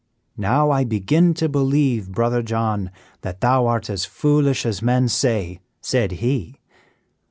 [0.35, 2.89] "'Now I begin to believe, Brother John,
[3.21, 6.59] that thou art as foolish as men say,' said he.